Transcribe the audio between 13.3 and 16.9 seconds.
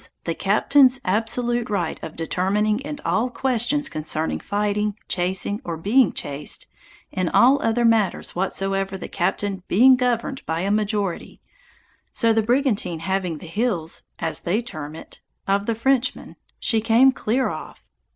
the heels, as they term it, of the Frenchman, she